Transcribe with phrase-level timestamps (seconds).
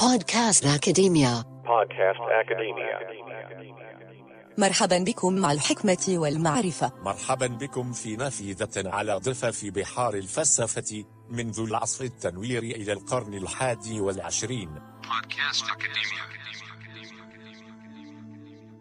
[0.00, 1.32] Podcast Academia.
[1.72, 2.96] Podcast Academia.
[4.58, 12.04] مرحبا بكم مع الحكمة والمعرفة مرحبا بكم في نافذة على ضفاف بحار الفلسفة منذ العصر
[12.04, 14.70] التنويري إلى القرن الحادي والعشرين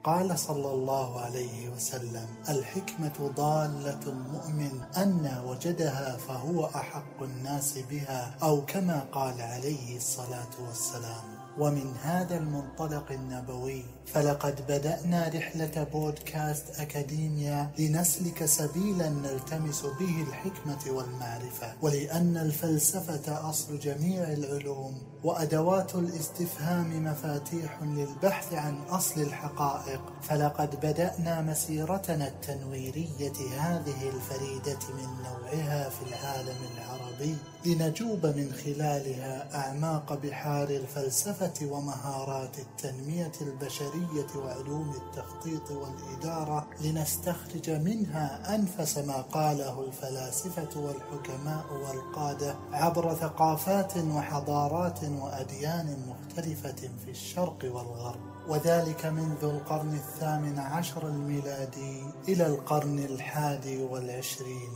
[0.03, 8.65] قال صلى الله عليه وسلم الحكمة ضالة المؤمن أن وجدها فهو أحق الناس بها أو
[8.65, 11.23] كما قال عليه الصلاة والسلام.
[11.59, 21.73] ومن هذا المنطلق النبوي فلقد بدأنا رحلة بودكاست أكاديميا لنسلك سبيلا نلتمس به الحكمة والمعرفة
[21.81, 30.01] ولأن الفلسفة أصل جميع العلوم وأدوات الاستفهام مفاتيح للبحث عن أصل الحقائق.
[30.21, 37.35] فلقد بدأنا مسيرتنا التنويرية هذه الفريدة من نوعها في العالم العربي.
[37.65, 43.98] لنجوب من خلالها أعماق بحار الفلسفة ومهارات التنمية البشرية
[44.35, 55.97] وعلوم التخطيط والإدارة لنستخرج منها أنفس ما قاله الفلاسفة والحكماء والقادة عبر ثقافات وحضارات وأديان
[56.07, 58.19] مختلفة في الشرق والغرب.
[58.47, 64.71] وذلك منذ القرن الثامن عشر الميلادي إلى القرن الحادي والعشرين.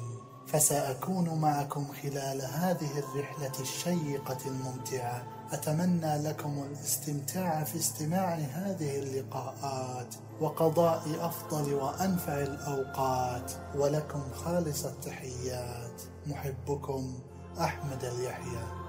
[0.48, 5.24] فسأكون معكم خلال هذه الرحلة الشيقة الممتعة.
[5.54, 17.14] أتمنى لكم الاستمتاع في استماع هذه اللقاءات وقضاء أفضل وأنفع الأوقات ولكم خالص التحيات محبكم
[17.62, 18.84] أحمد اليحيى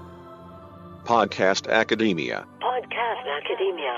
[1.05, 2.39] Podcast Academia.
[2.59, 3.93] Podcast Academia.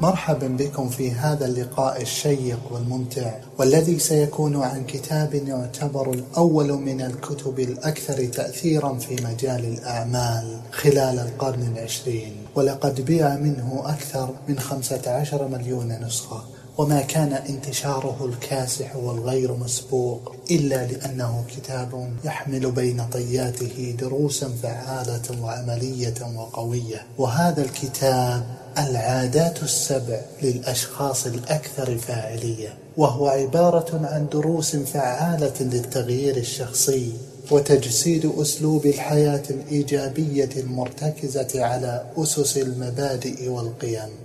[0.00, 7.60] مرحبا بكم في هذا اللقاء الشيق والممتع والذي سيكون عن كتاب يعتبر الأول من الكتب
[7.60, 12.32] الأكثر تأثيرا في مجال الأعمال خلال القرن العشرين.
[12.54, 16.53] ولقد بيع منه أكثر من خمسة عشر مليون نسخة.
[16.78, 26.14] وما كان انتشاره الكاسح والغير مسبوق إلا لأنه كتاب يحمل بين طياته دروسا فعالة وعملية
[26.36, 27.06] وقوية.
[27.18, 28.44] وهذا الكتاب
[28.78, 37.12] العادات السبع للأشخاص الأكثر فاعلية وهو عبارة عن دروس فعالة للتغيير الشخصي
[37.50, 44.23] وتجسيد أسلوب الحياة الإيجابية المرتكزة على أسس المبادئ والقيم.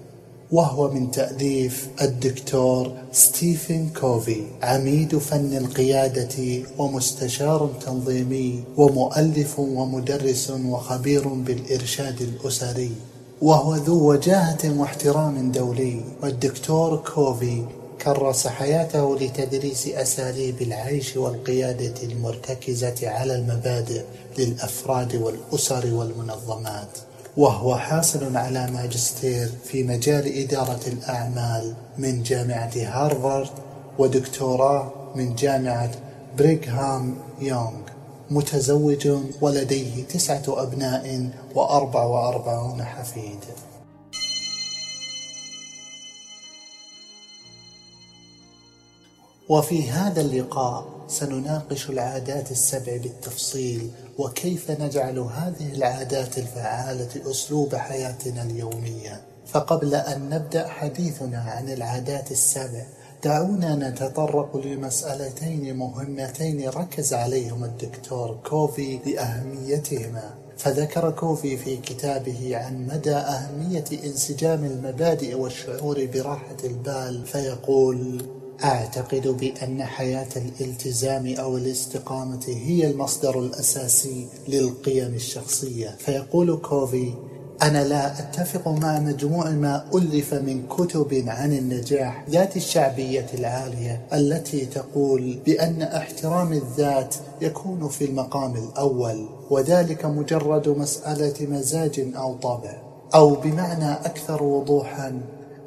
[0.52, 12.22] وهو من تأليف الدكتور ستيفن كوفي عميد فن القيادة ومستشار تنظيمي ومؤلف ومدرس وخبير بالإرشاد
[12.22, 12.92] الأسري.
[13.42, 16.02] وهو ذو وجاهة واحترام دولي.
[16.24, 17.66] والدكتور كوفي
[18.02, 24.04] كرس حياته لتدريس أساليب العيش والقيادة المرتكزة على المبادئ
[24.38, 27.09] للأفراد والأسر والمنظمات.
[27.40, 33.50] وهو حاصل على ماجستير في مجال إدارة الأعمال من جامعة هارفارد
[34.00, 35.92] ودكتوراه من جامعة
[36.38, 37.82] بريغهام يونغ.
[38.32, 39.08] متزوج
[39.42, 43.40] ولديه تسعة أبناء وأربع وأربعون حفيد.
[49.50, 59.22] وفي هذا اللقاء سنناقش العادات السبع بالتفصيل وكيف نجعل هذه العادات الفعالة أسلوب حياتنا اليومية؟
[59.46, 62.84] فقبل أن نبدأ حديثنا عن العادات السبع
[63.24, 73.16] دعونا نتطرق لمسألتين مهمتين ركز عليهما الدكتور كوفي لأهميتهما فذكر كوفي في كتابه عن مدى
[73.16, 78.22] أهمية انسجام المبادئ والشعور براحة البال فيقول
[78.64, 85.96] أعتقد بأن حياة الالتزام أو الاستقامة هي المصدر الأساسي للقيم الشخصية.
[86.00, 87.14] فيقول كوفي
[87.62, 94.66] أنا لا أتفق مع مجموع ما ألف من كتب عن النجاح ذات الشعبية العالية التي
[94.66, 102.82] تقول بأن احترام الذات يكون في المقام الأول وذلك مجرد مسألة مزاج أو طبع
[103.16, 105.22] أو بمعنى أكثر وضوحا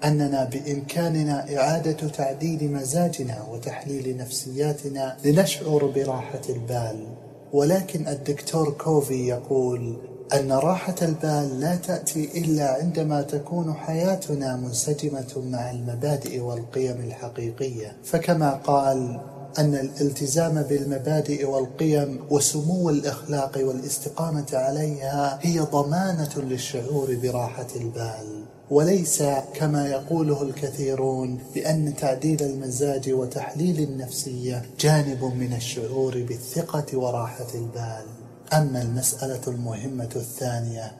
[0.05, 7.07] أننا بإمكاننا إعادة تعديل مزاجنا وتحليل نفسياتنا لنشعر براحة البال.
[7.53, 9.97] ولكن الدكتور كوفي يقول
[10.35, 17.97] أن راحة البال لا تأتي إلا عندما تكون حياتنا منسجمة مع المبادئ والقيم الحقيقية.
[18.05, 19.21] فكما قال
[19.59, 28.45] أن الالتزام بالمبادئ والقيم وسمو الإخلاق والاستقامة عليها هي ضمانة للشعور براحة البال.
[28.71, 29.23] وليس
[29.55, 38.05] كما يقوله الكثيرون بأن تعديل المزاج وتحليل النفسية جانب من الشعور بالثقة وراحة البال.
[38.53, 40.93] أما المسألة المهمة الثانية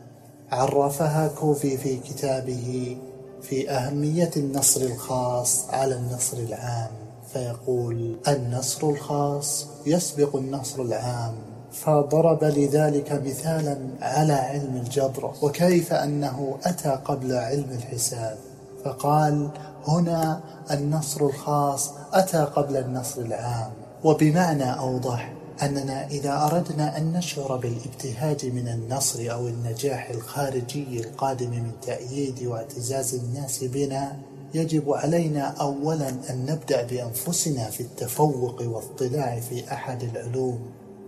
[0.51, 2.97] عرفها كوفي في كتابه
[3.43, 7.02] في أهمية النصر الخاص على النصر العام.
[7.33, 11.35] فيقول النصر الخاص يسبق النصر العام.
[11.73, 18.39] فضرب لذلك مثالا على علم الجبر وكيف أنه أتى قبل علم الحساب.
[18.85, 19.49] فقال
[19.87, 20.41] هنا
[20.71, 23.71] النصر الخاص أتى قبل النصر العام.
[24.05, 25.33] وبمعنى أوضح
[25.63, 33.15] أننا إذا أردنا أن نشعر بالابتهاج من النصر أو النجاح الخارجي القادم من تأييد واعتزاز
[33.15, 34.17] الناس بنا
[34.55, 40.61] يجب علينا أولا أن نبدأ بأنفسنا في التفوق والاطلاع في أحد العلوم.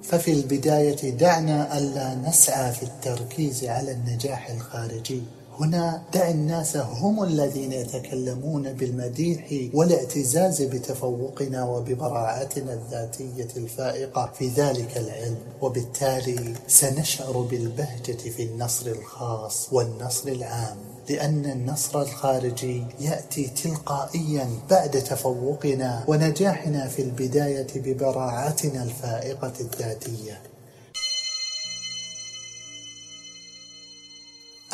[0.03, 5.23] ففي البداية دعنا ألا نسعى في التركيز على النجاح الخارجي.
[5.61, 14.33] هنا دع الناس هم الذين يتكلمون بالمديح والاعتزاز بتفوقنا وببراعتنا الذاتية الفائقة.
[14.39, 20.77] في ذلك العلم وبالتالي سنشعر بالبهجة في النصر الخاص والنصر العام
[21.11, 30.41] لأن النصر الخارجي يأتي تلقائيا بعد تفوقنا ونجاحنا في البداية ببراعتنا الفائقة الذاتية.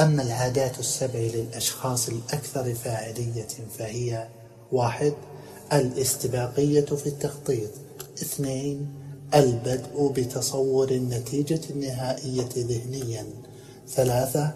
[0.00, 3.46] أما العادات السبع للأشخاص الأكثر فاعلية
[3.78, 4.28] فهي
[4.72, 5.12] واحد
[5.72, 7.70] الاستباقية في التخطيط.
[8.22, 8.88] اثنين
[9.34, 13.26] البدء بتصور النتيجة النهائية ذهنيا.
[13.88, 14.50] ثلاثة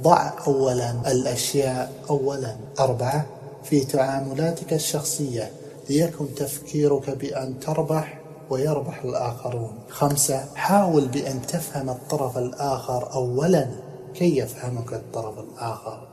[0.00, 2.56] ضع أولا الأشياء أولا.
[2.80, 3.26] أربعة
[3.64, 5.50] في تعاملاتك الشخصية
[5.90, 9.78] ليكن تفكيرك بأن تربح ويربح الآخرون.
[9.88, 13.87] خمسة حاول بأن تفهم الطرف الآخر أولا.
[14.14, 16.08] كي يفهمك الطرف الآخر.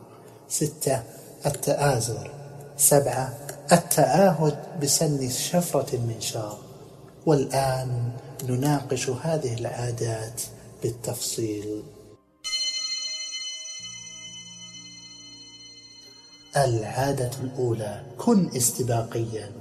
[0.47, 1.03] ستة
[1.45, 2.31] التآزر.
[2.77, 3.38] سبعة
[3.71, 6.57] التعاهد بسن شفرة المنشار
[7.25, 8.12] والآن
[8.44, 10.42] نناقش هذه العادات
[10.83, 11.83] بالتفصيل.
[16.57, 19.51] العادة الأولى كن استباقيا.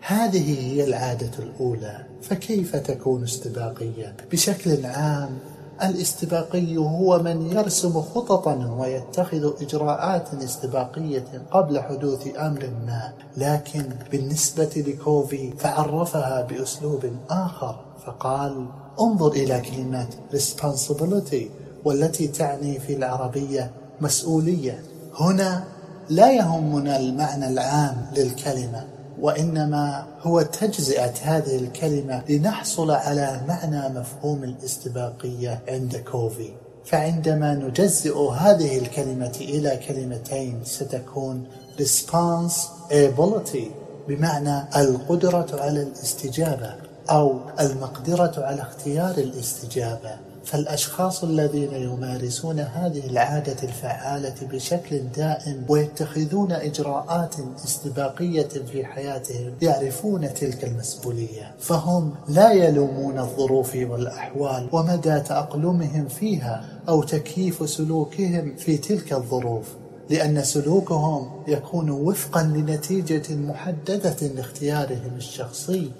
[0.00, 5.38] هذه هي العادة الأولى فكيف تكون استباقيا؟ بشكل عام
[5.82, 15.52] الاستباقي هو من يرسم خططا ويتخذ إجراءات استباقية قبل حدوث أمر ما لكن بالنسبة لكوفي
[15.58, 18.66] فعرفها بأسلوب آخر فقال
[19.00, 21.44] انظر إلى كلمة responsibility
[21.84, 23.70] والتي تعني في العربية
[24.00, 24.82] مسؤولية.
[25.20, 25.64] هنا
[26.10, 28.84] لا يهمنا المعنى العام للكلمة.
[29.20, 36.50] وإنما هو تجزئة هذه الكلمة لنحصل على معنى مفهوم الاستباقية عند كوفي.
[36.84, 41.44] فعندما نجزئ هذه الكلمة إلى كلمتين ستكون
[41.78, 43.66] responsibility
[44.08, 46.74] بمعنى القدرة على الاستجابة
[47.10, 50.16] أو المقدرة على اختيار الاستجابة.
[50.46, 57.34] فالأشخاص الذين يمارسون هذه العادة الفعالة بشكل دائم ويتخذون إجراءات
[57.64, 67.02] استباقية في حياتهم يعرفون تلك المسؤولية فهم لا يلومون الظروف والأحوال ومدى تأقلمهم فيها أو
[67.02, 69.66] تكييف سلوكهم في تلك الظروف
[70.10, 75.90] لأن سلوكهم يكون وفقا لنتيجة محددة لاختيارهم الشخصي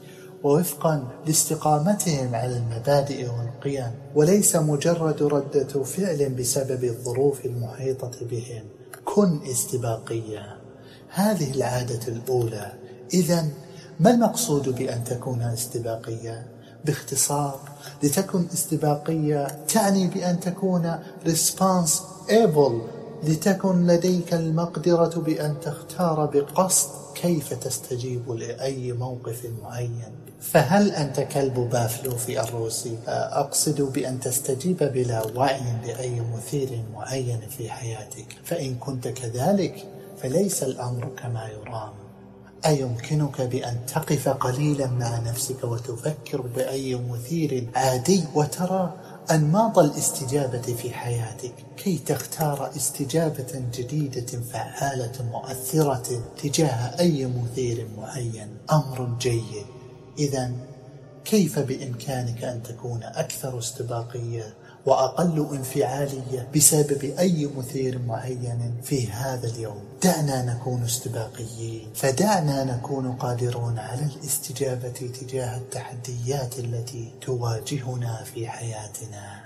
[0.45, 8.63] ووفقا لاستقامتهم على المبادئ والقيم وليس مجرد ردة فعل بسبب الظروف المحيطة بهم.
[9.05, 10.57] كن استباقيا.
[11.09, 12.73] هذه العادة الأولى.
[13.15, 13.49] إذا
[14.01, 16.47] ما المقصود بأن تكون استباقيا؟
[16.85, 17.61] باختصار
[18.03, 22.96] لتكن استباقية تعني بأن تكون responsible
[23.27, 30.13] لتكن لديك المقدرة بأن تختار بقصد كيف تستجيب لأي موقف معين.
[30.41, 38.27] فهل أنت كلب بافلوفي الروسي؟ أقصد بأن تستجيب بلا وعي لأي مثير معين في حياتك.
[38.45, 39.85] فإن كنت كذلك
[40.23, 41.93] فليس الأمر كما يرام.
[42.67, 48.95] أيمكنك بأن تقف قليلا مع نفسك وتفكر بأي مثير عادي؟ وترى
[49.31, 58.57] أنماط الاستجابة في حياتك؟ كي تختار استجابة جديدة فعالة مؤثرة تجاه أي مثير معين.
[58.73, 59.67] أمر جيد.
[60.19, 60.53] إذا
[61.25, 64.55] كيف بإمكانك أن تكون أكثر استباقية؟
[64.87, 69.85] وأقل انفعالية بسبب أي مثير معين في هذا اليوم.
[70.03, 71.89] دعنا نكون استباقيين.
[71.95, 79.41] فدعنا نكون قادرون على الاستجابة تجاه التحديات التي تواجهنا في حياتنا.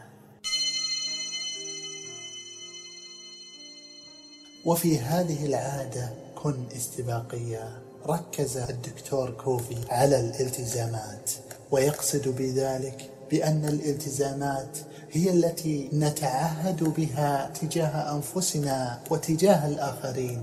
[4.65, 7.83] وفي هذه العادة كن استباقية.
[8.07, 11.31] ركز الدكتور كوفي على الالتزامات
[11.71, 14.79] ويقصد بذلك بأن الالتزامات
[15.13, 20.43] هي التي نتعهد بها تجاه أنفسنا وتجاه الآخرين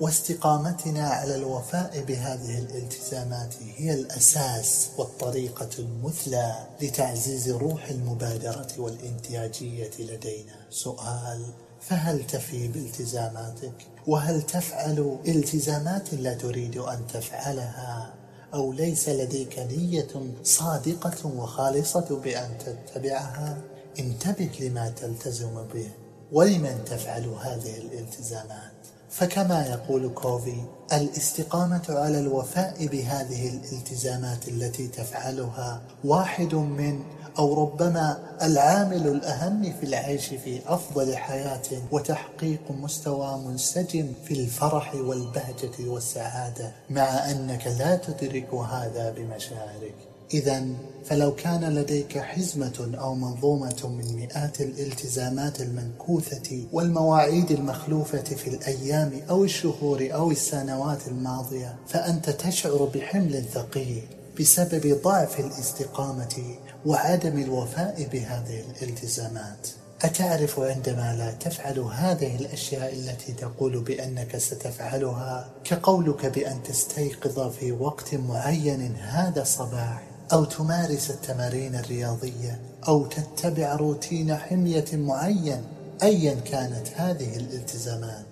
[0.00, 11.46] واستقامتنا على الوفاء بهذه الالتزامات هي الأساس والطريقة المثلى لتعزيز روح المبادرة والإنتاجية لدينا سؤال
[11.80, 18.14] فهل تفي بالتزاماتك؟ وهل تفعل التزامات لا تريد أن تفعلها؟
[18.54, 20.08] أو ليس لديك نية
[20.42, 23.58] صادقة وخالصة بأن تتبعها؟
[23.98, 25.90] انتبه لما تلتزم به
[26.32, 28.72] ولمن تفعل هذه الالتزامات.
[29.10, 30.62] فكما يقول كوفي
[30.92, 37.02] الاستقامة على الوفاء بهذه الالتزامات التي تفعلها واحد من
[37.38, 41.62] أو ربما العامل الأهم في العيش في أفضل حياة
[41.92, 50.07] وتحقيق مستوى منسجم في الفرح والبهجة والسعادة مع أنك لا تدرك هذا بمشاعرك.
[50.34, 50.66] إذا
[51.04, 59.44] فلو كان لديك حزمة أو منظومة من مئات الالتزامات المنكوثة والمواعيد المخلوفة في الأيام أو
[59.44, 64.02] الشهور أو السنوات الماضية فأنت تشعر بحمل ثقيل
[64.40, 66.44] بسبب ضعف الاستقامة
[66.86, 69.68] وعدم الوفاء بهذه الالتزامات.
[70.02, 78.14] أتعرف عندما لا تفعل هذه الأشياء التي تقول بأنك ستفعلها كقولك بأن تستيقظ في وقت
[78.14, 80.02] معين هذا الصباح.
[80.32, 85.62] أو تمارس التمارين الرياضية أو تتبع روتين حمية معين
[86.02, 88.24] أيا كانت هذه الالتزامات.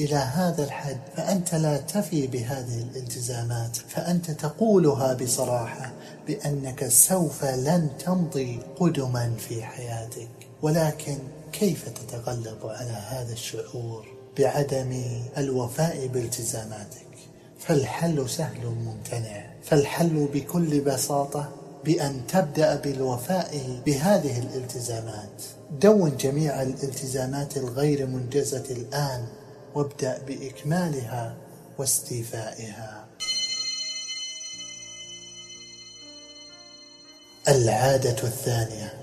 [0.00, 5.92] إلى هذا الحد فأنت لا تفي بهذه الالتزامات فأنت تقولها بصراحة
[6.26, 10.28] بأنك سوف لن تمضي قدما في حياتك.
[10.62, 11.18] ولكن
[11.52, 14.06] كيف تتغلب على هذا الشعور
[14.38, 15.02] بعدم
[15.38, 17.04] الوفاء بالتزاماتك؟
[17.58, 21.52] فالحل سهل ممتنع فالحل بكل بساطة
[21.84, 25.42] بأن تبدأ بالوفاء بهذه الالتزامات.
[25.80, 29.26] دون جميع الالتزامات الغير منجزة الآن
[29.74, 31.36] وابدأ بإكمالها
[31.78, 33.06] واستيفائها.
[37.48, 38.94] العادة الثانية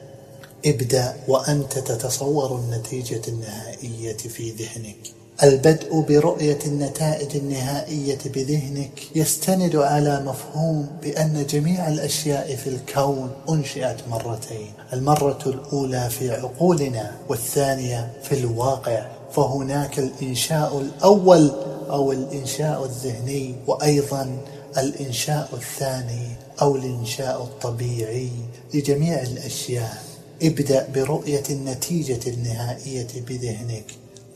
[0.66, 5.21] ابدأ وأنت تتصور النتيجة النهائية في ذهنك.
[5.44, 14.74] البدء برؤية النتائج النهائية بذهنك يستند على مفهوم بأن جميع الأشياء في الكون أنشئت مرتين
[14.94, 21.52] المرة الأولى في عقولنا والثانية في الواقع فهناك الإنشاء الأول
[21.90, 24.38] أو الإنشاء الذهني وأيضا
[24.78, 26.28] الإنشاء الثاني
[26.62, 28.32] أو الإنشاء الطبيعي
[28.74, 30.04] لجميع الأشياء.
[30.44, 33.86] ابدأ برؤية النتيجة النهائية بذهنك.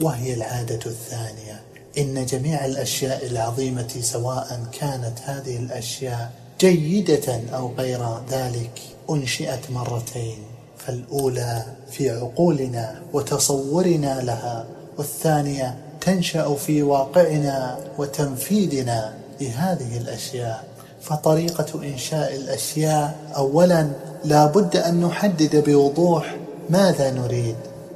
[0.01, 1.61] وهي العادة الثانية.
[1.97, 7.99] إن جميع الأشياء العظيمة سواء كانت هذه الأشياء جيدة أو غير
[8.29, 10.37] ذلك أنشئت مرتين
[10.77, 14.65] فالأولى في عقولنا وتصورنا لها
[14.97, 20.63] والثانية تنشأ في واقعنا وتنفيذنا لهذه الأشياء.
[21.01, 23.87] فطريقة إنشاء الأشياء أولا
[24.23, 26.35] لا بد أن نحدد بوضوح
[26.69, 27.55] ماذا نريد.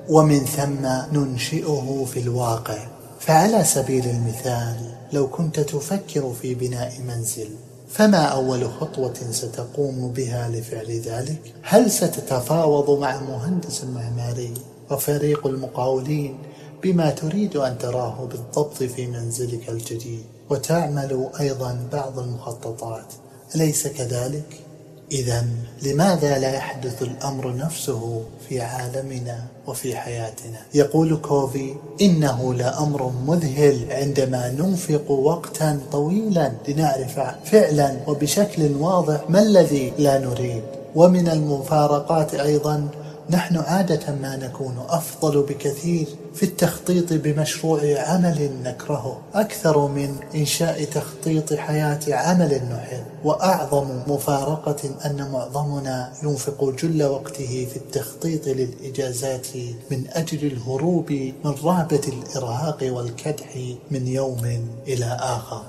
[0.10, 2.88] ومن ثم ننشئه في الواقع
[3.20, 7.50] فعلى سبيل المثال لو كنت تفكر في بناء منزل
[7.90, 14.54] فما أول خطوة ستقوم بها لفعل ذلك؟ هل ستتفاوض مع مهندس معماري
[14.92, 16.38] وفريق المقاولين
[16.84, 23.14] بما تريد أن تراه بالضبط في منزلك الجديد وتعمل أيضا بعض المخططات
[23.56, 24.69] أليس كذلك؟
[25.12, 25.46] إذا
[25.84, 34.52] لماذا لا يحدث الأمر نفسه في عالمنا وفي حياتنا؟ يقول كوفي إنه لأمر مذهل عندما
[34.52, 40.64] ننفق وقتا طويلا لنعرف فعلا وبشكل واضح ما الذي لا نريد.
[40.96, 42.88] ومن المفارقات أيضا
[43.32, 51.54] نحن عادة ما نكون أفضل بكثير في التخطيط بمشروع عمل نكرهه أكثر من إنشاء تخطيط
[51.54, 59.48] حياة عمل نحب وأعظم مفارقة أن معظمنا ينفق جل وقته في التخطيط للإجازات
[59.92, 63.58] من أجل الهروب من رهبة الإرهاق والكدح
[63.92, 65.62] من يوم إلى آخر.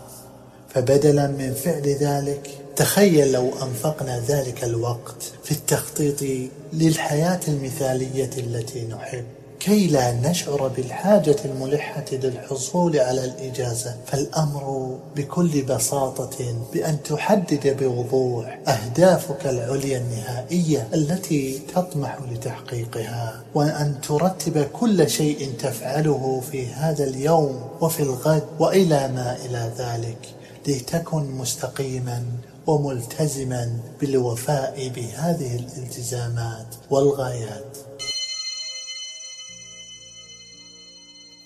[0.69, 9.25] فبدلا من فعل ذلك تخيل لو أنفقنا ذلك الوقت في التخطيط للحياة المثالية التي نحب.
[9.61, 19.47] كي لا نشعر بالحاجة الملحة للحصول على الإجازة فالأمر بكل بساطة بأن تحدد بوضوح أهدافك
[19.47, 28.45] العليا النهائية التي تطمح لتحقيقها وأن ترتب كل شيء تفعله في هذا اليوم وفي الغد
[28.59, 30.29] وإلى ما إلى ذلك
[30.67, 32.25] لتكن مستقيما
[32.71, 37.77] وملتزما بالوفاء بهذه الالتزامات والغايات.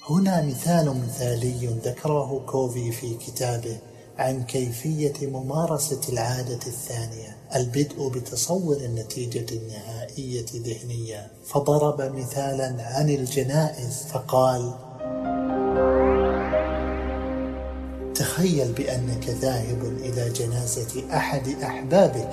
[0.08, 3.78] هنا مثال مثالي ذكره كوفي في كتابه
[4.18, 14.74] عن كيفية ممارسة العادة الثانية البدء بتصور النتيجة النهائية ذهنيا فضرب مثالا عن الجنائز فقال
[18.34, 22.30] تخيل بأنك ذاهب إلى جنازة أحد أحبابك.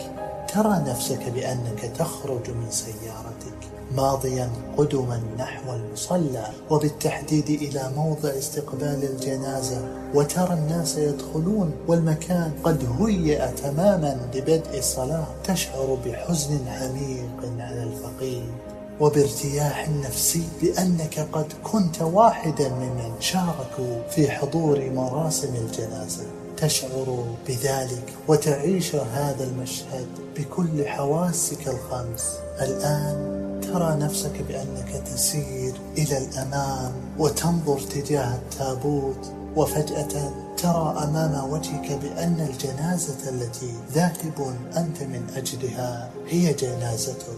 [0.53, 3.59] ترى نفسك بأنك تخرج من سيارتك
[3.95, 9.87] ماضيا قدما نحو المصلى وبالتحديد إلى موضع استقبال الجنازة.
[10.13, 15.27] وترى الناس يدخلون والمكان قد هيئ تماما لبدء الصلاة.
[15.43, 18.70] تشعر بحزن عميق على الفقيد
[19.01, 26.23] وبارتياح نفسي لأنك قد كنت واحدا ممن شاركوا في حضور مراسم الجنازة.
[26.57, 32.23] تشعر بذلك وتعيش هذا المشهد بكل حواسك الخمس.
[32.61, 42.47] الآن ترى نفسك بأنك تسير إلى الأمام وتنظر تجاه التابوت وفجأة ترى أمام وجهك بأن
[42.49, 47.37] الجنازة التي ذاهب أنت من أجلها هي جنازتك.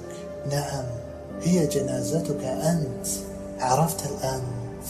[0.51, 1.02] نعم.
[1.43, 3.07] هي جنازتك أنت.
[3.59, 4.41] عرفت الآن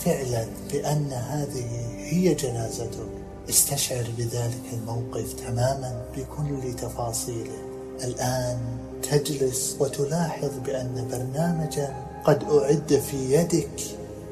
[0.06, 1.68] فعلا بأن هذه
[1.98, 3.08] هي جنازتك.
[3.50, 7.58] استشعر بذلك الموقف تماما بكل تفاصيله.
[8.04, 8.58] الآن
[9.12, 13.82] تجلس وتلاحظ بأن برنامجا قد أعد في يدك.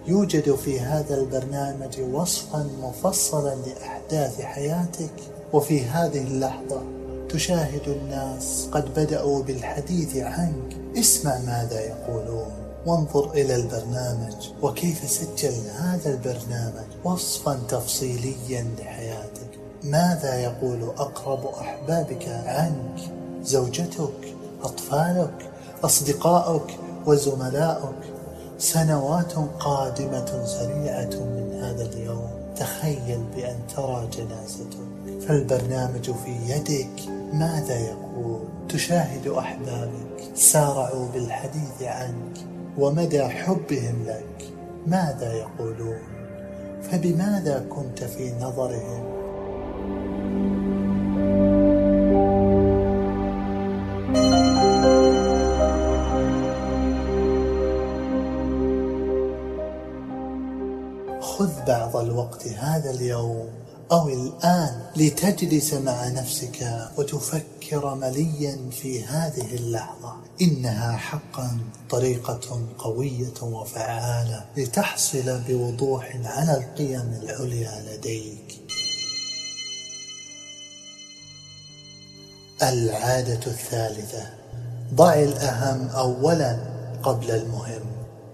[0.07, 5.13] يوجد في هذا البرنامج وصفا مفصلا لأحداث حياتك.
[5.53, 7.00] وفي هذه اللحظة
[7.33, 10.97] تشاهد الناس قد بدأوا بالحديث عنك.
[10.97, 12.51] اسمع ماذا يقولون.
[12.85, 14.33] وانظر إلى البرنامج.
[14.61, 19.59] وكيف سجل هذا البرنامج وصفا تفصيليا لحياتك.
[19.83, 22.99] ماذا يقول أقرب أحبابك عنك؟
[23.43, 25.49] زوجتك أطفالك
[25.83, 28.13] أصدقائك وزملائك.
[28.57, 32.29] سنوات قادمة سريعة من هذا اليوم.
[32.55, 34.77] تخيل بأن ترى جنازتك.
[35.27, 37.20] فالبرنامج في يدك.
[37.33, 38.39] ماذا يقول؟
[38.69, 42.37] تشاهد أحبابك سارعوا بالحديث عنك
[42.77, 44.53] ومدى حبهم لك.
[44.87, 45.99] ماذا يقولون؟
[46.81, 49.21] فبماذا كنت في نظرهم؟
[61.21, 63.49] خذ بعض الوقت هذا اليوم
[63.91, 70.15] أو الآن لتجلس مع نفسك وتفكر مليا في هذه اللحظة.
[70.41, 71.57] إنها حقا
[71.89, 78.61] طريقة قوية وفعالة لتحصل بوضوح على القيم العليا لديك.
[82.63, 84.29] العادة الثالثة
[84.93, 86.57] ضع الأهم أولا
[87.03, 87.81] قبل المهم.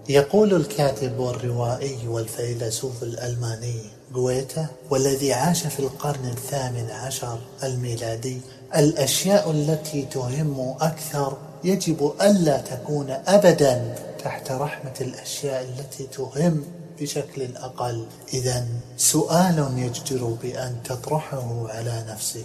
[0.08, 8.40] يقول الكاتب والروائي والفيلسوف الألماني جويتا والذي عاش في القرن الثامن عشر الميلادي.
[8.76, 13.94] الأشياء التي تهم أكثر يجب ألا تكون أبدا
[14.24, 16.64] تحت رحمة الأشياء التي تهم
[17.00, 18.66] بشكل أقل إذا
[18.96, 22.44] سؤال يجدر بأن تطرحه على نفسك.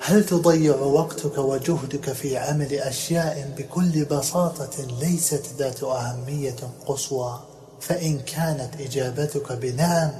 [0.00, 7.40] هل تضيع وقتك وجهدك في عمل أشياء بكل بساطة ليست ذات أهمية قصوى؟
[7.80, 10.10] فإن كانت إجابتك بنعم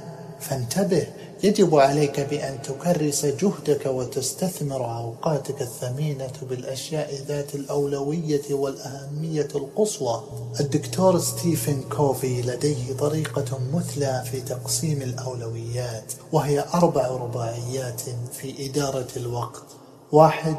[0.49, 1.07] فانتبه
[1.43, 10.23] يجب عليك بأن تكرس جهدك وتستثمر أوقاتك الثمينة بالأشياء ذات الأولوية والأهمية القصوى.
[10.59, 18.01] الدكتور ستيفن كوفي لديه طريقة مثلى في تقسيم الأولويات وهي أربع رباعيات
[18.33, 19.63] في إدارة الوقت.
[20.11, 20.55] واحد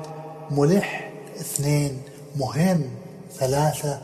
[0.51, 1.13] ملح.
[1.41, 2.03] اثنين
[2.37, 2.91] مهم.
[3.39, 4.01] ثلاثة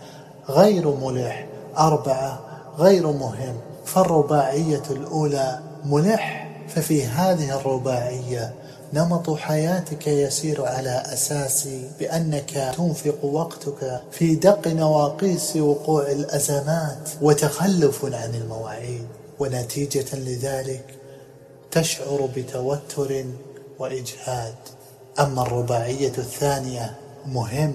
[0.48, 1.46] غير ملح.
[1.78, 2.40] أربعة
[2.78, 3.56] غير مهم.
[3.84, 8.54] فالرباعية الأولى ملح ففي هذه الرباعية
[8.92, 18.34] نمط حياتك يسير على أساس بأنك تنفق وقتك في دق نواقيس وقوع الأزمات وتخلف عن
[18.34, 19.06] المواعيد.
[19.38, 20.84] ونتيجة لذلك
[21.70, 23.24] تشعر بتوتر
[23.78, 24.54] وإجهاد.
[25.20, 26.94] أما الرباعية الثانية
[27.26, 27.74] مهم.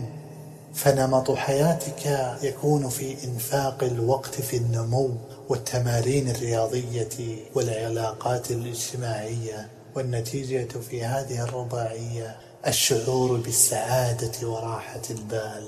[0.73, 5.09] فنمط حياتك يكون في إنفاق الوقت في النمو.
[5.49, 12.35] والتمارين الرياضية والعلاقات الاجتماعية والنتيجة في هذه الرباعية
[12.67, 15.67] الشعور بالسعادة وراحة البال.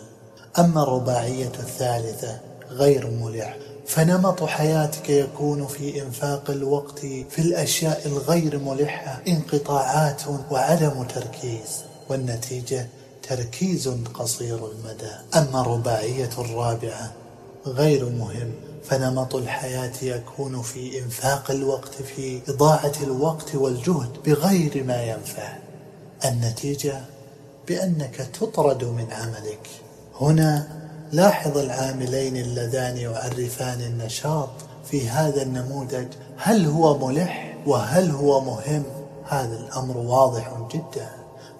[0.59, 9.21] أما الرباعية الثالثة غير ملح فنمط حياتك يكون في إنفاق الوقت في الأشياء الغير ملحة
[9.27, 12.87] انقطاعات وعدم تركيز والنتيجة
[13.29, 15.11] تركيز قصير المدى.
[15.35, 17.13] أما الرباعية الرابعة
[17.65, 25.57] غير مهم فنمط الحياة يكون في إنفاق الوقت في إضاعة الوقت والجهد بغير ما ينفع.
[26.25, 27.01] النتيجة
[27.67, 29.67] بأنك تطرد من عملك.
[30.21, 30.67] هنا
[31.11, 34.49] لاحظ العاملين اللذان يعرفان النشاط
[34.91, 36.07] في هذا النموذج.
[36.37, 38.83] هل هو ملح وهل هو مهم؟
[39.29, 41.09] هذا الأمر واضح جدا.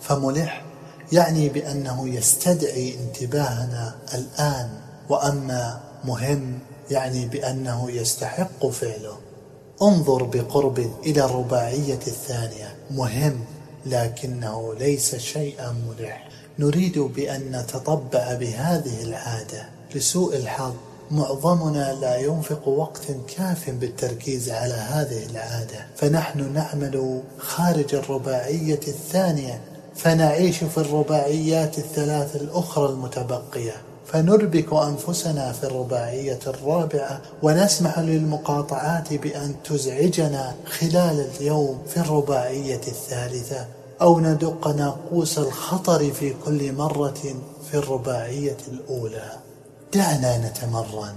[0.02, 0.64] فملح
[1.12, 4.70] يعني بأنه يستدعي انتباهنا الآن.
[5.10, 6.60] وأما مهم
[6.92, 9.18] يعني بأنه يستحق فعله.
[9.82, 12.76] انظر بقرب إلى الرباعية الثانية.
[12.92, 13.40] مهم
[13.86, 16.30] لكنه ليس شيئا ملح.
[16.60, 19.70] نريد بأن نتطبع بهذه العادة.
[19.96, 20.74] لسوء الحظ
[21.12, 23.06] معظمنا لا ينفق وقت
[23.38, 25.86] كاف بالتركيز على هذه العادة.
[25.96, 29.62] فنحن نعمل خارج الرباعية الثانية.
[29.96, 33.76] فنعيش في الرباعيات الثلاث الأخرى المتبقية.
[34.08, 43.66] فنربك أنفسنا في الرباعية الرابعة ونسمح للمقاطعات بأن تزعجنا خلال اليوم في الرباعية الثالثة
[44.02, 47.36] أو ندق ناقوس الخطر في كل مرة
[47.72, 49.32] في الرباعية الأولى.
[49.94, 51.16] دعنا نتمرن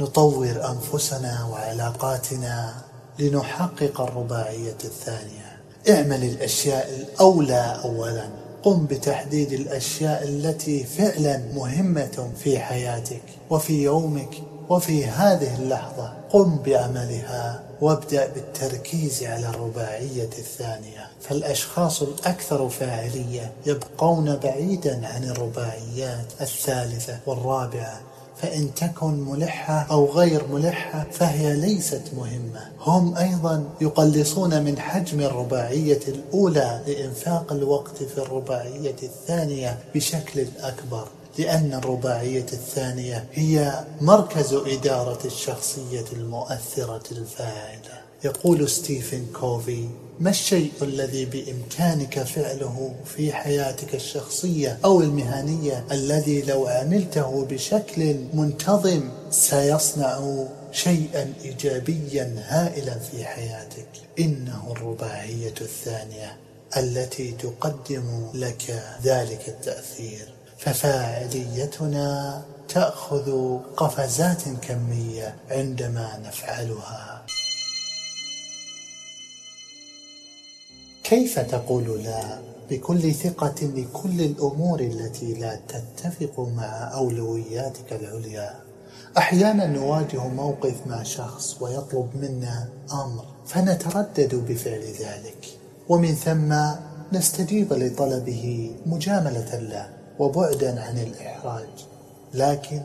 [0.00, 2.74] نطور أنفسنا وعلاقاتنا
[3.18, 5.58] لنحقق الرباعية الثانية.
[5.90, 8.28] اعمل الأشياء الأولى أولا.
[8.62, 14.34] قم بتحديد الأشياء التي فعلا مهمة في حياتك وفي يومك
[14.68, 16.12] وفي هذه اللحظة.
[16.30, 21.08] قم بعملها وابدأ بالتركيز على الرباعية الثانية.
[21.20, 28.00] فالأشخاص الأكثر فاعلية يبقون بعيدا عن الرباعيات الثالثة والرابعة.
[28.42, 32.70] فإن تكن ملحة أو غير ملحة فهي ليست مهمة.
[32.80, 41.74] هم أيضا يقلصون من حجم الرباعية الأولى لإنفاق الوقت في الرباعية الثانية بشكل أكبر لأن
[41.74, 47.98] الرباعية الثانية هي مركز إدارة الشخصية المؤثرة الفاعلة.
[48.24, 49.88] يقول ستيفن كوفي
[50.20, 59.10] ما الشيء الذي بإمكانك فعله في حياتك الشخصية أو المهنية الذي لو عملته بشكل منتظم
[59.30, 66.36] سيصنع شيئا إيجابيا هائلا في حياتك؟ إنه الرباعية الثانية
[66.76, 70.28] التي تقدم لك ذلك التأثير.
[70.58, 77.26] ففاعليتنا تأخذ قفزات كمية عندما نفعلها.
[81.08, 82.38] كيف تقول لا
[82.70, 88.54] بكل ثقة لكل الأمور التي لا تتفق مع أولوياتك العليا؟
[89.18, 95.46] أحيانا نواجه موقف مع شخص ويطلب منا أمر فنتردد بفعل ذلك
[95.88, 96.54] ومن ثم
[97.12, 101.86] نستجيب لطلبه مجاملة له وبعدا عن الإحراج.
[102.34, 102.80] لكن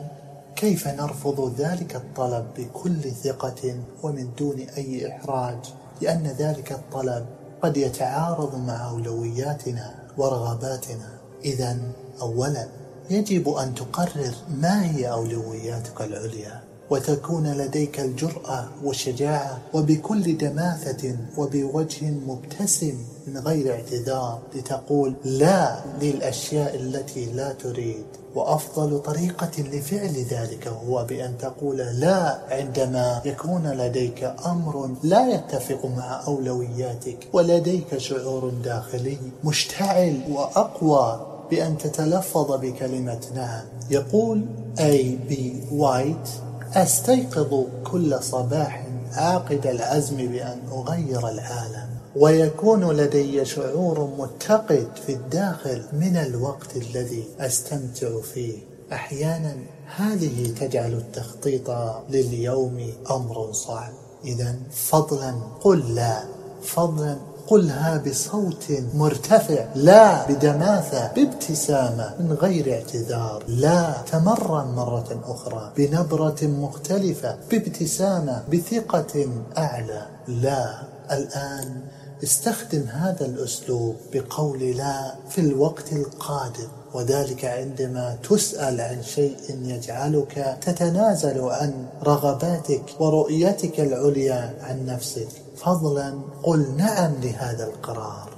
[0.55, 5.57] كيف نرفض ذلك الطلب بكل ثقة ومن دون أي إحراج؟
[6.01, 7.25] لأن ذلك الطلب
[7.63, 11.09] قد يتعارض مع أولوياتنا ورغباتنا.
[11.45, 11.77] إذا
[12.21, 12.67] أولا
[13.09, 16.72] يجب أن تقرر ما هي أولوياتك العليا.
[16.89, 27.25] وتكون لديك الجرأة والشجاعة وبكل دماثة وبوجه مبتسم من غير اعتذار لتقول لا للأشياء التي
[27.25, 28.05] لا تريد.
[28.35, 36.23] وأفضل طريقة لفعل ذلك هو بأن تقول لا عندما يكون لديك أمر لا يتفق مع
[36.27, 44.45] أولوياتك ولديك شعور داخلي مشتعل وأقوى بأن تتلفظ بكلمة نعم يقول
[44.79, 46.29] أي بي وايت
[46.75, 56.17] أستيقظ كل صباح عاقد العزم بأن أغير العالم ويكون لدي شعور متقد في الداخل من
[56.17, 58.57] الوقت الذي أستمتع فيه.
[58.93, 59.55] أحيانا
[59.95, 61.69] هذه تجعل التخطيط
[62.09, 63.93] لليوم أمر صعب.
[64.25, 65.31] إذا فضلا
[65.61, 66.23] قل لا.
[66.63, 73.43] فضلا قلها بصوت مرتفع لا بدماثة بابتسامة من غير اعتذار.
[73.47, 79.27] لا تمرن مرة أخرى بنبرة مختلفة بابتسامة بثقة
[79.57, 80.05] أعلى.
[80.27, 81.81] لا الآن
[82.23, 86.67] استخدم هذا الأسلوب بقول لا في الوقت القادم.
[86.93, 95.42] وذلك عندما تسأل عن شيء يجعلك تتنازل عن رغباتك ورؤيتك العليا عن نفسك.
[95.65, 98.29] فضلا قل نعم لهذا القرار.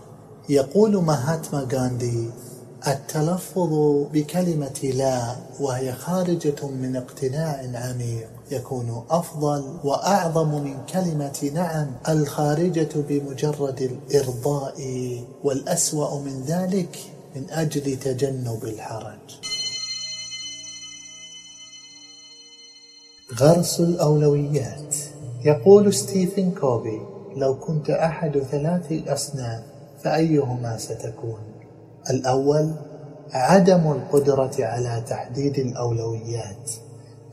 [0.50, 2.30] يقول مهاتما غاندي
[2.88, 3.74] التلفظ
[4.14, 13.82] بكلمة لا وهي خارجة من اقتناع عميق يكون أفضل وأعظم من كلمة نعم الخارجة بمجرد
[13.82, 14.78] الإرضاء
[15.44, 16.98] والأسوأ من ذلك
[17.36, 19.26] من أجل تجنب الحرج.
[23.40, 24.96] غرس الأولويات.
[25.46, 29.64] يقول ستيفن كوبي لو كنت أحد ثلاث أصناف
[30.04, 31.40] فأيهما ستكون؟
[32.10, 32.72] الأول
[33.32, 36.72] عدم القدرة على تحديد الأولويات.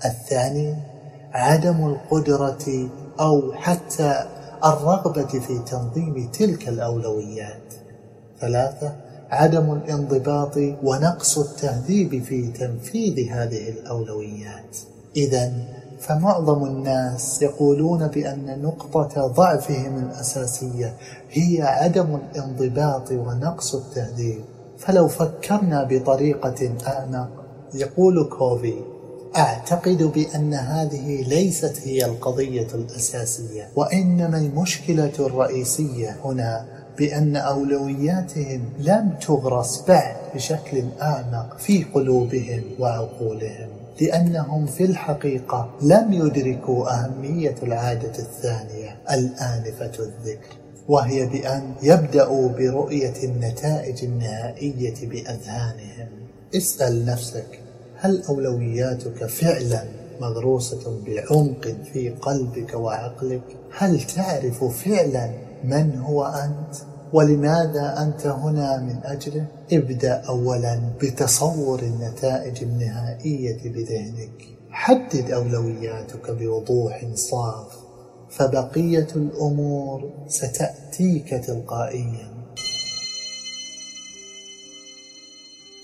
[0.04, 0.74] الثاني
[1.32, 4.24] عدم القدرة أو حتى
[4.64, 7.74] الرغبة في تنظيم تلك الأولويات.
[8.40, 8.96] ثلاثة
[9.30, 14.76] عدم الانضباط ونقص التهذيب في تنفيذ هذه الأولويات.
[15.16, 15.52] إذا
[16.02, 20.94] فمعظم الناس يقولون بأن نقطة ضعفهم الأساسية
[21.30, 24.44] هي عدم الانضباط ونقص التهذيب
[24.78, 27.28] فلو فكرنا بطريقة أعمق
[27.74, 28.74] يقول كوفي
[29.36, 36.66] أعتقد بأن هذه ليست هي القضية الأساسية وإنما المشكلة الرئيسية هنا
[36.98, 43.82] بأن أولوياتهم لم تغرس بعد بشكل أعمق في قلوبهم وعقولهم.
[44.00, 50.57] لأنهم في الحقيقة لم يدركوا أهمية العادة الثانية الآنفة الذكر
[50.88, 56.09] وهي بأن يبدأوا برؤية النتائج النهائية بأذهانهم
[56.57, 57.59] اسأل نفسك
[57.96, 59.85] هل أولوياتك فعلا
[60.20, 63.42] مغروسة بعمق في قلبك وعقلك؟
[63.78, 65.31] هل تعرف فعلا
[65.64, 74.59] من هو أنت؟ ولماذا أنت هنا من أجله؟ ابدأ أولا بتصور النتائج النهائية بذهنك.
[74.70, 77.66] حدد أولوياتك بوضوح صاف
[78.31, 82.29] فبقية الأمور ستأتيك تلقائيا.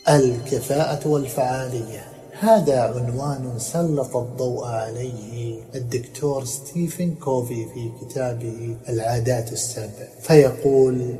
[0.08, 2.17] الكفاءة والفعالية.
[2.40, 10.08] هذا عنوان سلط الضوء عليه الدكتور ستيفن كوفي في كتابه العادات السبع.
[10.22, 11.14] فيقول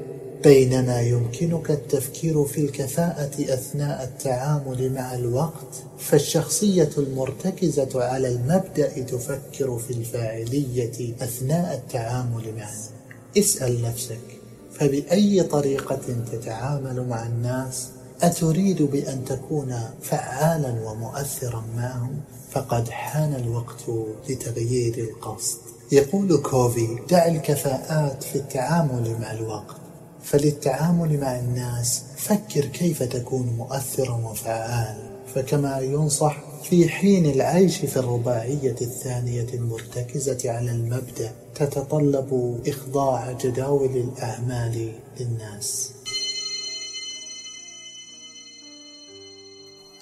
[0.45, 9.91] بينما يمكنك التفكير في الكفاءة أثناء التعامل مع الوقت فالشخصية المرتكزة على المبدأ تفكر في
[9.91, 12.75] الفاعلية أثناء التعامل معه
[13.39, 14.21] اسأل نفسك
[14.73, 16.01] فبأي طريقة
[16.33, 17.89] تتعامل مع الناس؟
[18.23, 23.85] أتريد بأن تكون فعالا ومؤثرا معهم؟ فقد حان الوقت
[24.29, 25.59] لتغيير القصد.
[25.93, 29.77] يقول كوفي دع الكفاءات في التعامل مع الوقت.
[30.23, 34.97] فللتعامل مع الناس فكر كيف تكون مؤثرا وفعال
[35.35, 44.93] فكما ينصح في حين العيش في الرباعية الثانية المرتكزة على المبدأ تتطلب إخضاع جداول الأعمال
[45.21, 45.91] للناس.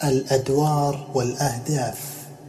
[0.04, 1.98] الأدوار والأهداف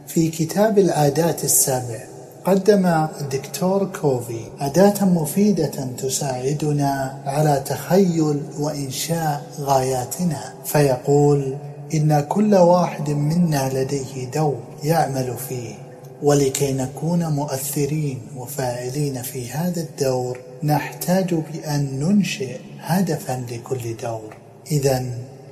[0.06, 2.00] في كتاب العادات السابع
[2.44, 2.86] قدم
[3.20, 11.56] الدكتور كوفي أداة مفيدة تساعدنا على تخيل وإنشاء غاياتنا فيقول
[11.94, 15.74] إن كل واحد منا لديه دور يعمل فيه
[16.22, 24.36] ولكي نكون مؤثرين وفاعلين في هذا الدور نحتاج بأن ننشئ هدفا لكل دور
[24.72, 25.04] إذا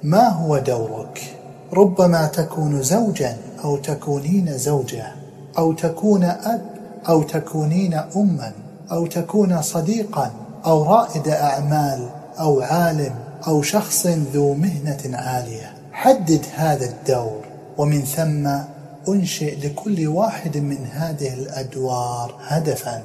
[0.03, 1.21] ما هو دورك؟
[1.73, 5.13] ربما تكون زوجا أو تكونين زوجة
[5.59, 6.63] أو تكون أب
[7.09, 8.53] أو تكونين أما
[8.93, 10.31] أو تكون صديقا
[10.67, 12.09] أو رائد أعمال
[12.41, 13.15] أو عالم
[13.47, 15.73] أو شخص ذو مهنة عالية.
[15.93, 17.45] حدد هذا الدور
[17.79, 18.47] ومن ثم
[19.09, 23.03] أنشئ لكل واحد من هذه الأدوار هدفا.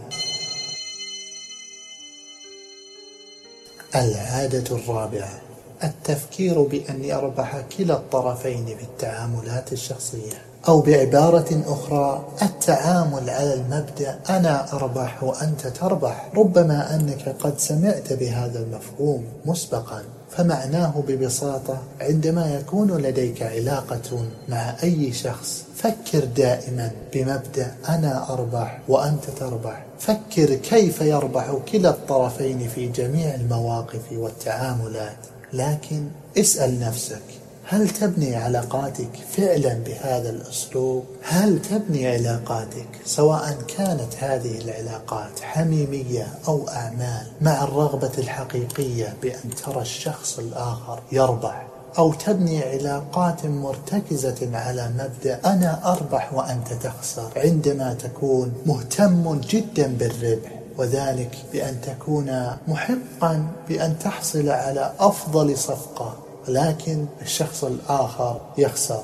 [3.95, 5.51] العادة الرابعة.
[5.84, 14.74] التفكير بأن يربح كلا الطرفين في التعاملات الشخصية أو بعبارة أخرى التعامل على المبدأ أنا
[14.74, 23.41] أربح وأنت تربح ربما أنك قد سمعت بهذا المفهوم مسبقا فمعناه ببساطة عندما يكون لديك
[23.44, 31.89] علاقة مع أي شخص فكر دائما بمبدأ أنا أربح وأنت تربح فكر كيف يربح كلا
[31.89, 35.17] الطرفين في جميع المواقف والتعاملات.
[35.54, 37.22] لكن اسأل نفسك
[37.66, 46.70] هل تبني علاقاتك فعلا بهذا الأسلوب؟ هل تبني علاقاتك سواء كانت هذه العلاقات حميمية أو
[46.70, 55.40] أعمال مع الرغبة الحقيقية بأن ترى الشخص الآخر يربح أو تبني علاقات مرتكزة على مبدأ
[55.46, 64.50] أنا أربح وأنت تخسر عندما تكون مهتم جدا بالربح وذلك بأن تكون محقا بأن تحصل
[64.50, 66.16] على أفضل صفقة
[66.48, 69.02] لكن الشخص الآخر يخسر.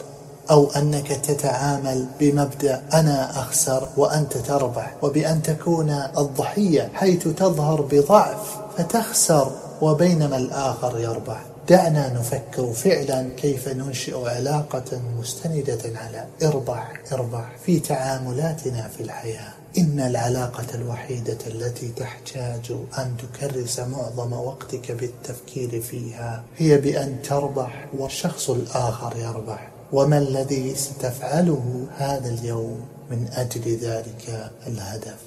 [0.52, 9.52] أو أنك تتعامل بمبدأ أنا أخسر وأنت تربح وبأن تكون الضحية حيث تظهر بضعف فتخسر
[9.82, 11.44] وبينما الآخر يربح.
[11.70, 19.54] دعنا نفكر فعلا كيف ننشئ علاقة مستندة على إربح إربح في تعاملاتنا في الحياة.
[19.78, 28.50] إن العلاقة الوحيدة التي تحتاج أن تكرس معظم وقتك بالتفكير فيها هي بأن تربح والشخص
[28.50, 29.70] الآخر يربح.
[29.92, 35.18] وما الذي ستفعله هذا اليوم من أجل ذلك الهدف؟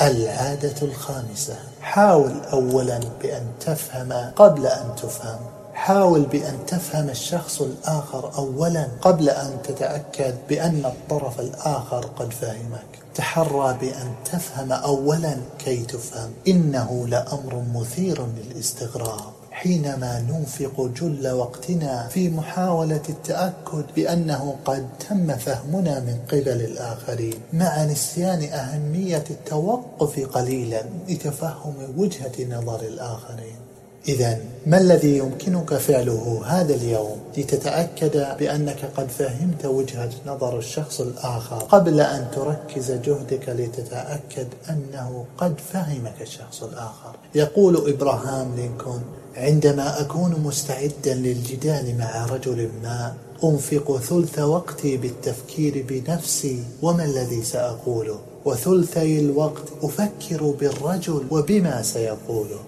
[0.00, 1.56] العادة الخامسة.
[1.80, 5.55] حاول أولا بأن تفهم قبل أن تفهم.
[5.76, 12.86] حاول بأن تفهم الشخص الآخر أولا قبل أن تتأكد بأن الطرف الآخر قد فهمك.
[13.14, 16.30] تحرى بأن تفهم أولا كي تفهم.
[16.48, 19.32] إنه لأمر مثير للاستغراب.
[19.50, 27.84] حينما ننفق جل وقتنا في محاولة التأكد بأنه قد تم فهمنا من قبل الآخرين مع
[27.84, 33.65] نسيان أهمية التوقف قليلا لتفهم وجهة نظر الآخرين.
[34.08, 41.56] إذا ما الذي يمكنك فعله هذا اليوم لتتأكد بأنك قد فهمت وجهة نظر الشخص الآخر
[41.56, 49.02] قبل أن تركز جهدك لتتأكد أنه قد فهمك الشخص الآخر؟ يقول إبراهام لينكولن
[49.36, 53.14] عندما أكون مستعدا للجدال مع رجل ما
[53.44, 62.58] أنفق ثلث وقتي بالتفكير بنفسي وما الذي سأقوله؟ وثلثي الوقت أفكر بالرجل وبما سيقوله.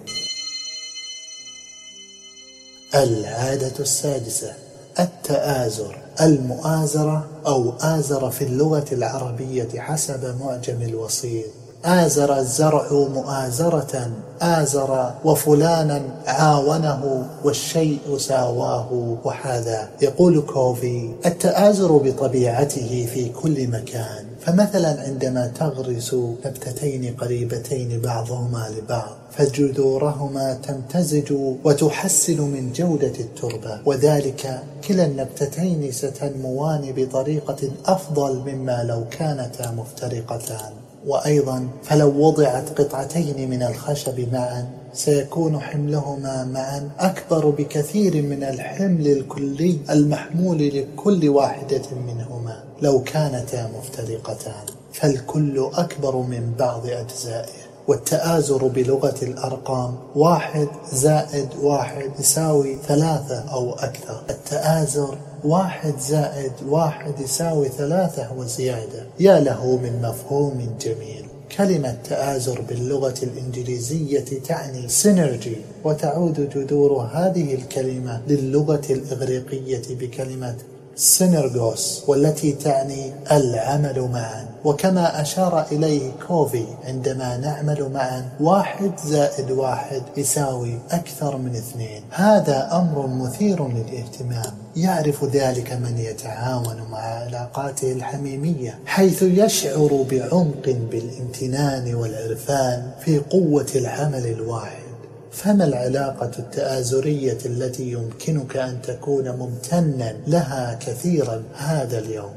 [2.95, 4.53] العادة السادسة
[4.99, 5.97] التآزر.
[6.21, 11.45] المؤازرة أو آزر في اللغة العربية حسب معجم الوسيط
[11.85, 19.89] آزر الزرع مؤازرة آزر وفلانا عاونه والشيء ساواه وحاذا.
[20.01, 24.25] يقول كوفي التآزر بطبيعته في كل مكان.
[24.45, 26.13] فمثلا عندما تغرس
[26.45, 33.79] نبتتين قريبتين بعضهما لبعض فجذورهما تمتزج وتحسن من جودة التربة.
[33.85, 40.78] وذلك كلا النبتتين ستنموان بطريقة أفضل مما لو كانتا مفترقتان.
[41.09, 49.79] وأيضا فلو وضعت قطعتين من الخشب معا سيكون حملهما معا أكبر بكثير من الحمل الكلي
[49.89, 54.65] المحمول لكل واحدة منهما لو كانتا مفترقتان.
[54.93, 57.68] فالكل أكبر من بعض أجزائه.
[57.89, 64.21] والتآزر بلغة الأرقام واحد زائد واحد يساوي ثلاثة أو أكثر.
[64.29, 69.05] التآزر واحد زائد واحد يساوي ثلاثة وزيادة.
[69.19, 71.25] يا له من مفهوم جميل.
[71.57, 80.55] كلمة تآزر باللغة الإنجليزية تعني synergy وتعود جذور هذه الكلمة للغة الإغريقية بكلمة
[80.99, 84.45] συνεργός والتي تعني العمل معا.
[84.65, 92.01] وكما أشار إليه كوفي عندما نعمل معا واحد زائد واحد يساوي أكثر من اثنين.
[92.11, 94.53] هذا أمر مثير للاهتمام.
[94.75, 104.25] يعرف ذلك من يتعاون مع علاقاته الحميمية حيث يشعر بعمق بالامتنان والعرفان في قوة العمل
[104.25, 104.88] الواحد.
[105.31, 112.35] فما العلاقة التآزرية التي يمكنك أن تكون ممتنا لها كثيرا هذا اليوم؟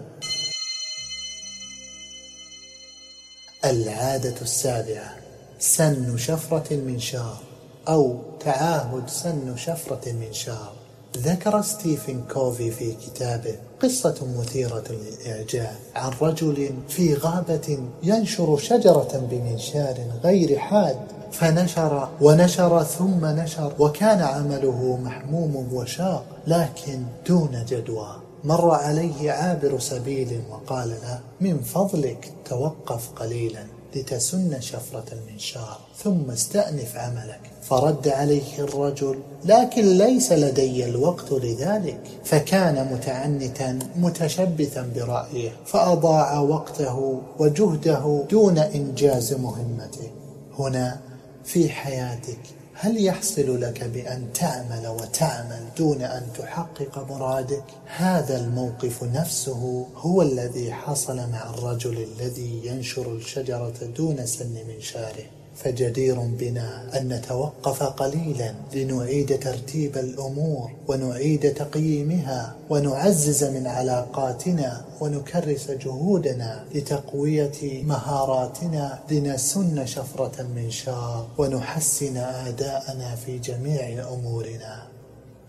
[3.65, 5.15] العادة السابعة
[5.59, 7.41] سن شفرة المنشار
[7.89, 10.73] أو تعاهد سن شفرة المنشار.
[11.17, 19.97] ذكر ستيفن كوفي في كتابه قصة مثيرة للإعجاب عن رجل في غابة ينشر شجرة بمنشار
[20.25, 21.22] غير حاد.
[21.33, 28.17] فنشر ونشر ثم نشر وكان عمله محموم وشاق لكن دون جدوى.
[28.45, 33.65] مر عليه عابر سبيل وقال له من فضلك توقف قليلا
[33.97, 37.41] لتسن شفرة المنشار ثم استأنف عملك.
[37.63, 42.01] فرد عليه الرجل لكن ليس لدي الوقت لذلك.
[42.25, 50.11] فكان متعنتا متشبثا برأيه فأضاع وقته وجهده دون إنجاز مهمته.
[50.59, 51.12] هنا
[51.45, 52.39] في حياتك
[52.75, 57.65] هل يحصل لك بأن تعمل وتعمل دون أن تحقق مرادك؟
[57.97, 66.21] هذا الموقف نفسه هو الذي حصل مع الرجل الذي ينشر الشجرة دون سن منشاره فجدير
[66.21, 77.83] بنا أن نتوقف قليلا لنعيد ترتيب الأمور ونعيد تقييمها ونعزز من علاقاتنا ونكرس جهودنا لتقوية
[77.85, 84.83] مهاراتنا لنسن شفرة من شار ونحسن أداءنا في جميع أمورنا.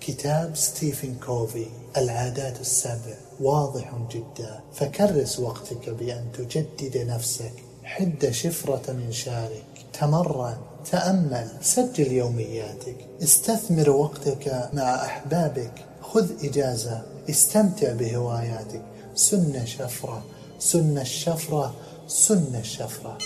[0.01, 1.66] كتاب ستيفن كوفي
[1.97, 4.59] العادات السبع واضح جدا.
[4.74, 7.53] فكرس وقتك بأن تجدد نفسك.
[7.84, 9.72] حد شفرة من شارك.
[10.00, 10.58] تمرن
[10.91, 12.96] تأمل سجل يومياتك.
[13.24, 15.86] استثمر وقتك مع أحبابك.
[16.02, 17.02] خذ إجازة.
[17.30, 18.82] استمتع بهواياتك.
[19.16, 20.24] سن شفرة.
[20.60, 21.74] سن الشفرة.
[22.08, 23.18] سن الشفرة.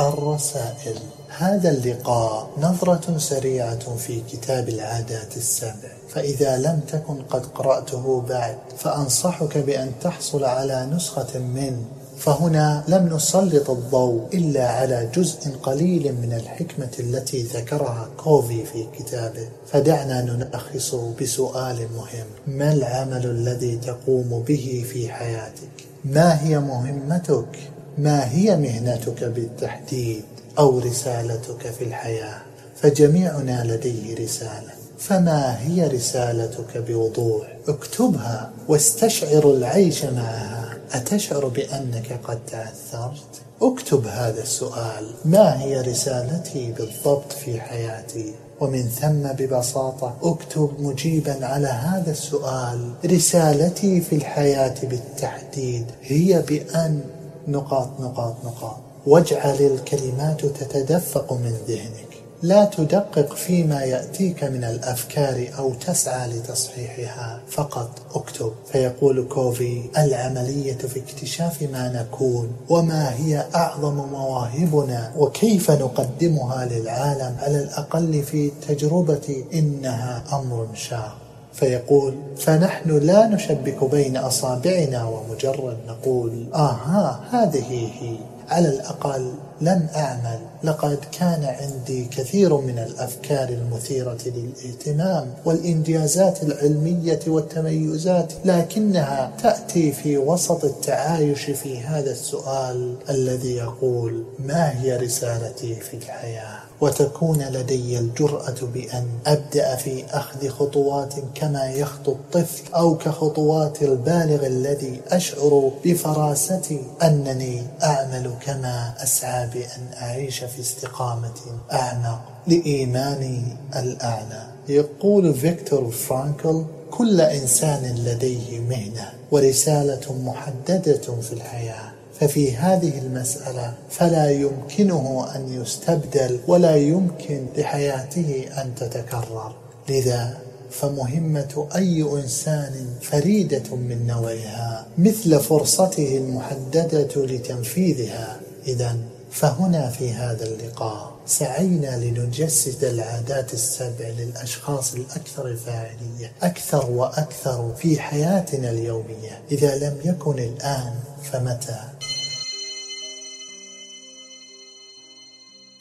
[0.00, 0.98] الرسائل.
[1.28, 5.92] هذا اللقاء نظرة سريعة في كتاب العادات السبع.
[6.08, 11.84] فإذا لم تكن قد قرأته بعد فأنصحك بأن تحصل على نسخة منه
[12.18, 19.48] فهنا لم نسلط الضوء إلا على جزء قليل من الحكمة التي ذكرها كوفي في كتابه.
[19.66, 22.26] فدعنا نلخص بسؤال مهم.
[22.58, 27.58] ما العمل الذي تقوم به في حياتك؟ ما هي مهمتك؟
[27.98, 30.22] ما هي مهنتك بالتحديد
[30.58, 32.42] أو رسالتك في الحياة؟
[32.76, 34.72] فجميعنا لديه رسالة.
[34.98, 40.63] فما هي رسالتك بوضوح؟ اكتبها واستشعر العيش معها.
[40.92, 45.10] أتشعر بأنك قد تعثرت؟ اكتب هذا السؤال.
[45.24, 52.92] ما هي رسالتي بالضبط في حياتي؟ ومن ثم ببساطة اكتب مجيبا على هذا السؤال.
[53.06, 57.00] رسالتي في الحياة بالتحديد هي بأن
[57.48, 58.76] نقاط نقاط نقاط.
[59.06, 62.03] واجعل الكلمات تتدفق من ذهنك.
[62.42, 67.40] لا تدقق فيما يأتيك من الأفكار أو تسعى لتصحيحها.
[67.48, 68.52] فقط اكتب.
[68.72, 77.62] فيقول كوفي العملية في اكتشاف ما نكون وما هي أعظم مواهبنا وكيف نقدمها للعالم على
[77.62, 81.16] الأقل في التجربة إنها أمر شاق.
[81.52, 88.16] فيقول فنحن لا نشبك بين أصابعنا ومجرد نقول آها هذه هي.
[88.50, 98.32] على الأقل لم أعمل لقد كان عندي كثير من الأفكار المثيرة للاهتمام والإنجازات العلمية والتميزات
[98.44, 106.58] لكنها تأتي في وسط التعايش في هذا السؤال الذي يقول ما هي رسالتي في الحياة؟
[106.80, 115.00] وتكون لدي الجرأة بأن أبدأ في أخذ خطوات كما يخطو الطفل أو كخطوات البالغ الذي
[115.08, 116.80] أشعر بفراستي.
[117.02, 121.34] أنني أعمل كما أسعى بأن أعيش في استقامة
[121.72, 123.42] أعمق لإيماني
[123.76, 124.42] الأعلى.
[124.68, 134.30] يقول فيكتور فرانكل كل إنسان لديه مهنة ورسالة محددة في الحياة ففي هذه المسألة فلا
[134.30, 139.54] يمكنه أن يستبدل ولا يمكن لحياته أن تتكرر.
[139.88, 140.38] لذا
[140.70, 148.40] فمهمة أي إنسان فريدة من نوعها مثل فرصته المحددة لتنفيذها.
[148.66, 148.96] إذا
[149.30, 158.70] فهنا في هذا اللقاء سعينا لنجسد العادات السبع للأشخاص الأكثر فاعلية أكثر وأكثر في حياتنا
[158.70, 159.42] اليومية.
[159.50, 160.92] إذا لم يكن الآن
[161.32, 161.93] فمتى؟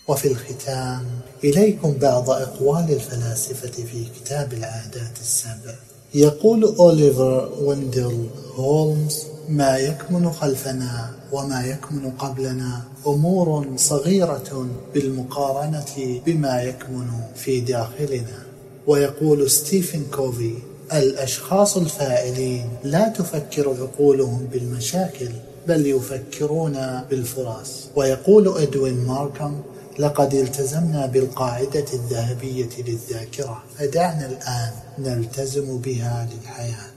[0.07, 1.05] وفي الختام
[1.43, 5.75] إليكم بعض أقوال الفلاسفة في كتاب العادات السبع.
[6.13, 17.07] يقول أوليفر ويندل هولمز ما يكمن خلفنا وما يكمن قبلنا أمور صغيرة بالمقارنة بما يكمن
[17.35, 18.43] في داخلنا.
[18.87, 20.53] ويقول ستيفن كوفي
[20.93, 25.29] الأشخاص الفاعلين لا تفكر عقولهم بالمشاكل
[25.67, 27.87] بل يفكرون بالفرص.
[27.95, 29.61] ويقول إدوين ماركم
[29.99, 36.93] لقد التزمنا بالقاعدة الذهبية للذاكرة فدعنا الآن نلتزم بها للحياة.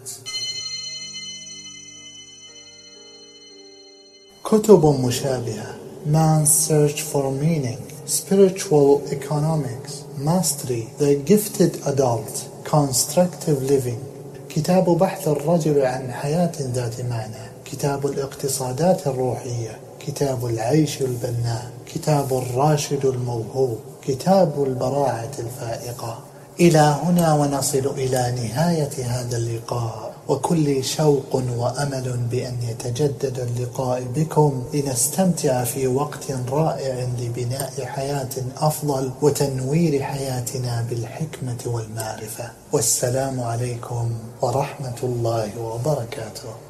[4.45, 5.75] كتب مشابهة
[6.07, 12.35] Man's Search for Meaning Spiritual Economics Mastery The Gifted Adult
[12.65, 14.01] Constructive Living.
[14.49, 17.51] كتاب بحث الرجل عن حياة ذات معنى.
[17.65, 19.81] كتاب الاقتصادات الروحية.
[20.07, 21.76] كتاب العيش البناء.
[21.97, 26.19] كتاب الراشد الموهوب كتاب البراعة الفائقة.
[26.61, 30.13] إلى هنا ونصل إلى نهاية هذا اللقاء.
[30.29, 34.65] وكل شوق وأمل بأن يتجدد اللقاء بكم.
[34.75, 42.51] لنستمتع في وقت رائع لبناء حياة أفضل وتنوير حياتنا بالحكمة والمعرفة.
[42.73, 44.11] والسلام عليكم
[44.43, 46.66] ورحمة الله وبركاته.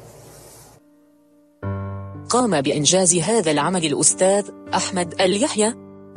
[2.29, 5.73] قام بإنجاز هذا العمل الأستاذ أحمد اليحيى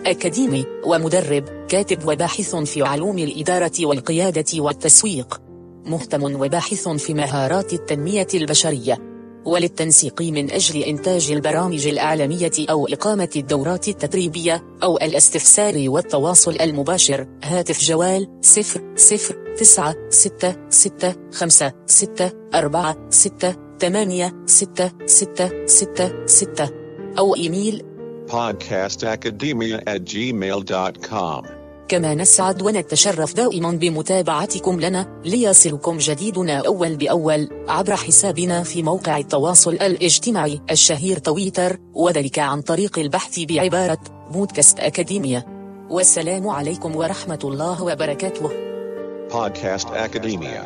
[0.07, 5.41] أكاديمي ومدرب كاتب وباحث في علوم الإدارة والقيادة والتسويق
[5.85, 8.99] مهتم وباحث في مهارات التنمية البشرية
[9.45, 17.27] وللتنسيق من أجل إنتاج البرامج الإعلامية أو إقامة الدورات التدريبية أو الاستفسار والتواصل المباشر.
[17.45, 26.27] هاتف جوال 0 0 9 6 6 5 6 4 6 8 6 6 6
[26.27, 26.71] 6
[27.19, 27.85] أو إيميل
[28.29, 31.47] podcastacademia at gmail.com.
[31.89, 39.73] كما نسعد ونتشرف دائما بمتابعتكم لنا ليصلكم جديدنا أول بأول عبر حسابنا في موقع التواصل
[39.73, 43.99] الاجتماعي الشهير تويتر وذلك عن طريق البحث بعبارة
[44.31, 45.47] بودكاست أكاديمية
[45.91, 48.51] والسلام عليكم ورحمة الله وبركاته
[49.31, 50.61] Podcast Academia.